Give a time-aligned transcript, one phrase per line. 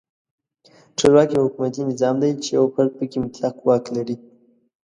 [0.97, 4.15] ټولواک یو حکومتي نظام دی چې یو فرد پکې مطلق واک لري.